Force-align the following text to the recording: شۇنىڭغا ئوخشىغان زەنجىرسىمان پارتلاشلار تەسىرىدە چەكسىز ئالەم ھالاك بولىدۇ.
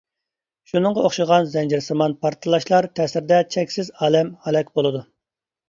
شۇنىڭغا 0.69 1.03
ئوخشىغان 1.09 1.45
زەنجىرسىمان 1.57 2.17
پارتلاشلار 2.25 2.89
تەسىرىدە 3.01 3.41
چەكسىز 3.59 3.95
ئالەم 4.01 4.35
ھالاك 4.49 4.77
بولىدۇ. 4.81 5.07